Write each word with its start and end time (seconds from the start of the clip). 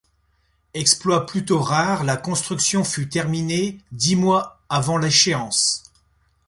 Exploit 0.73 1.27
plutôt 1.27 1.59
rare, 1.61 2.03
la 2.03 2.17
construction 2.17 2.83
fut 2.83 3.07
terminée 3.07 3.77
dix 3.91 4.15
mois 4.15 4.59
avant 4.67 4.97
l'échéance. 4.97 5.83